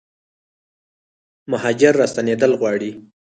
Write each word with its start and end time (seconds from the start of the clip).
مهاجر 1.51 1.93
راستنیدل 2.01 2.51
غواړي 2.61 2.91